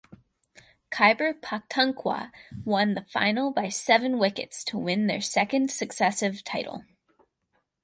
Khyber 0.89 1.35
Pakhtunkhwa 1.41 2.31
won 2.65 2.95
the 2.95 3.03
final 3.03 3.51
by 3.51 3.69
seven 3.69 4.17
wickets 4.17 4.63
to 4.63 4.79
win 4.79 5.05
their 5.05 5.21
second 5.21 5.69
successive 5.69 6.43
title. 6.43 6.85